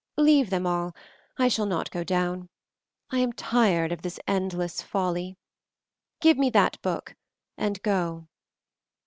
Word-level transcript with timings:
"Leave 0.17 0.49
them 0.49 0.65
all; 0.65 0.95
I 1.37 1.47
shall 1.47 1.67
not 1.67 1.91
go 1.91 2.03
down. 2.03 2.49
I 3.11 3.19
am 3.19 3.31
tired 3.33 3.91
of 3.91 4.01
this 4.01 4.19
endless 4.27 4.81
folly. 4.81 5.37
Give 6.19 6.39
me 6.39 6.49
that 6.49 6.81
book 6.81 7.15
and 7.55 7.79
go." 7.83 8.27